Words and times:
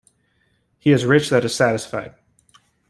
He 0.79 0.93
is 0.93 1.05
rich 1.05 1.29
that 1.29 1.45
is 1.45 1.53
satisfied. 1.53 2.15